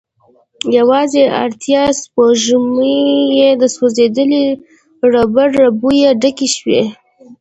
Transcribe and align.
يواځې 0.77 1.23
ارته 1.43 1.79
سپږمې 2.01 2.97
يې 3.39 3.49
د 3.61 3.63
سوځيدلې 3.75 4.45
ربړ 5.13 5.49
له 5.63 5.67
بويه 5.79 6.11
ډکې 6.21 6.47
شوې. 6.55 6.81